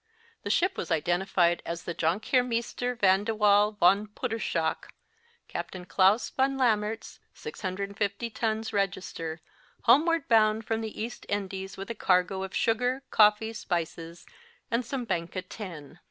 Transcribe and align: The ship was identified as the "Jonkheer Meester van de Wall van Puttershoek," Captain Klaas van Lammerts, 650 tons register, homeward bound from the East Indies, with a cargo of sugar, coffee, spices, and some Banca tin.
The 0.41 0.49
ship 0.49 0.77
was 0.77 0.89
identified 0.89 1.61
as 1.63 1.83
the 1.83 1.93
"Jonkheer 1.93 2.43
Meester 2.43 2.95
van 2.95 3.23
de 3.23 3.35
Wall 3.35 3.73
van 3.73 4.07
Puttershoek," 4.07 4.85
Captain 5.47 5.85
Klaas 5.85 6.31
van 6.31 6.57
Lammerts, 6.57 7.19
650 7.35 8.31
tons 8.33 8.73
register, 8.73 9.41
homeward 9.83 10.27
bound 10.27 10.65
from 10.65 10.81
the 10.81 10.99
East 10.99 11.27
Indies, 11.29 11.77
with 11.77 11.91
a 11.91 11.93
cargo 11.93 12.41
of 12.41 12.55
sugar, 12.55 13.03
coffee, 13.11 13.53
spices, 13.53 14.25
and 14.71 14.83
some 14.83 15.05
Banca 15.05 15.43
tin. 15.43 15.99